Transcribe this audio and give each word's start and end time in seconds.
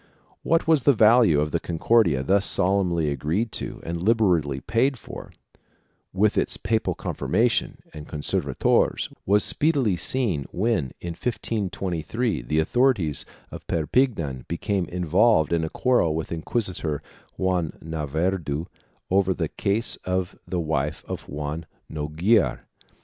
2 0.41 0.41
What 0.49 0.67
was 0.67 0.81
the 0.81 0.93
value 0.93 1.39
of 1.39 1.51
the 1.51 1.59
Concordia 1.59 2.23
thus 2.23 2.43
solemnly 2.43 3.11
agreed 3.11 3.51
to 3.51 3.83
and 3.85 4.01
liberally 4.01 4.59
paid 4.59 4.97
for, 4.97 5.31
with 6.11 6.39
its 6.39 6.57
papal 6.57 6.95
confirmation 6.95 7.77
and 7.93 8.07
conserva 8.07 8.57
tors, 8.57 9.09
was 9.27 9.43
speedily 9.43 9.95
seen 9.95 10.47
when, 10.51 10.91
in 11.01 11.11
1523, 11.11 12.41
the 12.41 12.57
authorities 12.57 13.25
of 13.51 13.67
Perpignan 13.67 14.45
became 14.47 14.85
involved 14.85 15.53
in 15.53 15.63
a 15.63 15.69
quarrel 15.69 16.15
with 16.15 16.31
Inquisitor 16.31 17.03
Juan 17.37 17.73
Naverdu 17.79 18.65
over 19.11 19.35
the 19.35 19.49
case 19.49 19.97
of 19.97 20.35
the 20.47 20.59
wife 20.59 21.03
of 21.07 21.29
Juan 21.29 21.67
Noguer. 21.91 22.61